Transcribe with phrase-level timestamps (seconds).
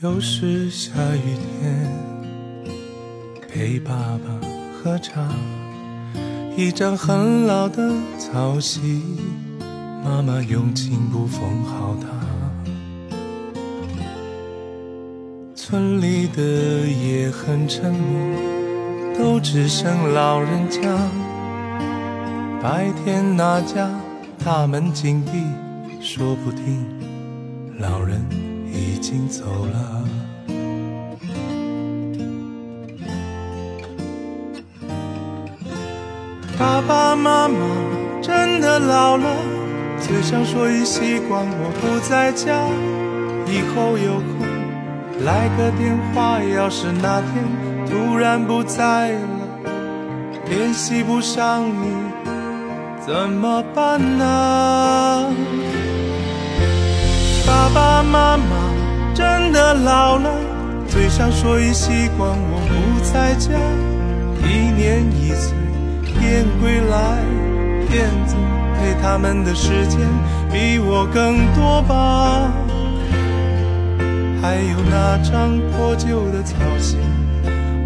[0.00, 1.92] 又是下雨天，
[3.48, 4.40] 陪爸爸
[4.72, 5.28] 喝茶，
[6.56, 9.02] 一张很老的草席，
[10.04, 12.06] 妈妈用青布缝好它。
[15.56, 16.42] 村里的
[16.86, 20.80] 也很沉默，都只剩老人家。
[22.62, 23.90] 白天那家
[24.44, 25.42] 大门紧闭，
[26.00, 26.86] 说不定
[27.80, 28.24] 老人。
[29.08, 30.04] 已经走了，
[36.58, 37.56] 爸爸妈妈
[38.20, 39.24] 真的老了，
[39.98, 42.52] 嘴上说已习惯我不在家，
[43.46, 44.46] 以后有空
[45.24, 46.42] 来个电话。
[46.42, 47.42] 要是哪天
[47.86, 49.18] 突然不在了，
[50.50, 51.96] 联系不上你，
[53.06, 55.32] 怎么办呢？
[57.46, 58.77] 爸爸妈妈
[59.18, 60.30] 真的老了，
[60.86, 63.50] 嘴上说已习惯我不在家。
[64.46, 65.56] 一年一岁
[66.22, 67.18] 燕归来，
[67.92, 68.36] 燕子
[68.76, 69.98] 陪他们的时间
[70.52, 72.52] 比我更多吧。
[74.40, 76.96] 还有那张破旧的草席，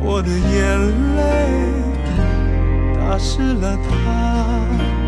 [0.00, 0.80] 我的眼
[1.14, 1.20] 泪
[2.98, 5.07] 打湿了它。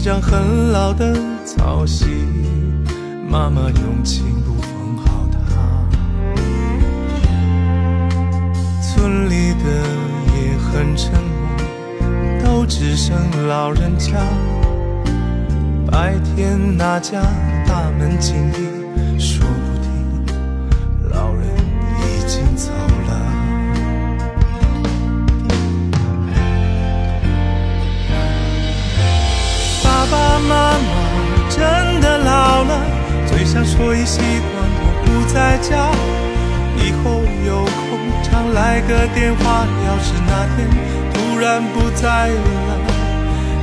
[0.00, 2.06] 一张很老的草席，
[3.28, 5.60] 妈妈用青布缝好它。
[8.80, 9.64] 村里的
[10.34, 13.14] 也很沉默，都只剩
[13.46, 14.16] 老人家。
[15.86, 17.20] 白天那家
[17.68, 18.70] 大门紧闭。
[19.22, 19.52] 说不
[19.82, 19.90] 定
[21.10, 21.44] 老人
[22.00, 22.72] 已经走
[34.00, 35.70] 上说已习惯我不在家，
[36.76, 39.66] 以后有空常来个电话。
[39.86, 40.58] 要是哪天
[41.12, 42.40] 突然不在了，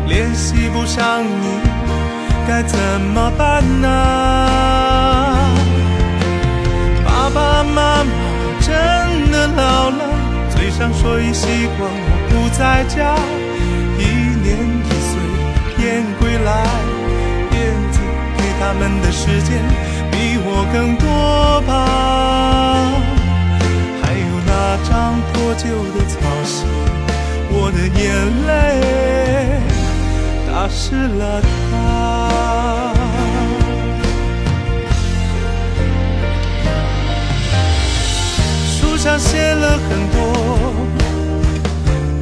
[0.07, 1.59] 联系不上你，
[2.47, 3.87] 该怎么办呢？
[7.05, 8.05] 爸爸妈妈
[8.61, 10.05] 真的老了，
[10.49, 13.15] 嘴上说已习惯我不在家，
[13.97, 14.05] 一
[14.43, 14.55] 年
[14.85, 15.19] 一岁
[15.83, 16.49] 燕归来。
[17.51, 17.57] 燕
[17.91, 17.99] 子
[18.37, 19.57] 给他们的时间
[20.59, 21.06] 我更多
[21.68, 21.72] 吧，
[24.01, 24.51] 还有那
[24.90, 25.63] 张破旧
[25.94, 26.66] 的草席，
[27.51, 28.03] 我的眼
[28.47, 28.50] 泪
[30.47, 31.22] 打湿了
[31.69, 31.72] 它。
[38.66, 40.16] 书上写了很多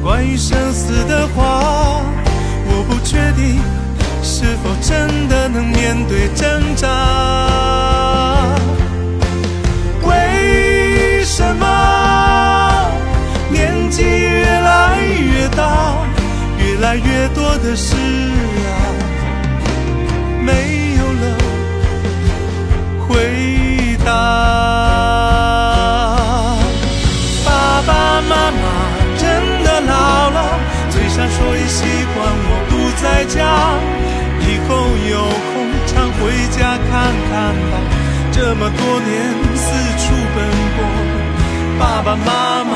[0.02, 1.85] 关于生死的话，
[17.66, 18.70] 的事啊，
[20.40, 21.24] 没有了
[23.08, 23.08] 回
[24.04, 24.08] 答？
[27.44, 27.90] 爸爸
[28.22, 28.62] 妈妈
[29.18, 29.24] 真
[29.64, 30.38] 的老了，
[30.90, 31.82] 嘴上说已习
[32.14, 33.34] 惯我不在家。
[34.48, 34.70] 以后
[35.10, 35.12] 有
[35.50, 35.52] 空
[35.88, 36.20] 常回
[36.56, 36.88] 家看
[37.28, 37.34] 看
[37.72, 37.74] 吧，
[38.30, 39.10] 这么多年
[39.56, 39.66] 四
[39.98, 40.04] 处
[40.36, 40.36] 奔
[40.76, 40.78] 波，
[41.80, 42.70] 爸爸妈妈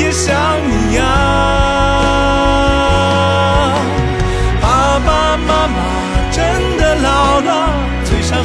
[0.00, 0.34] 也想
[0.68, 1.53] 你呀。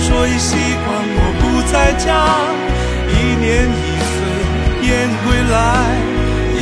[0.01, 0.55] 所以习
[0.85, 2.07] 惯我不在家，
[3.07, 3.79] 一年一
[4.09, 4.15] 岁
[4.87, 4.89] 燕
[5.23, 5.55] 归来，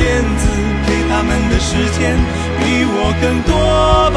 [0.00, 0.04] 燕
[0.36, 0.42] 子
[0.84, 1.98] 陪他们的时间
[2.58, 3.50] 比我更多
[4.12, 4.16] 吧。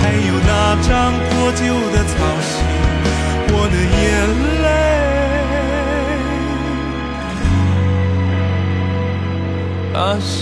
[0.00, 0.50] 还有那
[0.82, 0.90] 张
[1.28, 1.60] 破旧
[1.92, 2.50] 的草席，
[3.52, 4.04] 我的眼
[4.62, 4.66] 泪
[9.92, 10.34] 打湿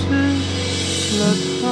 [1.19, 1.23] 了
[1.61, 1.65] 它。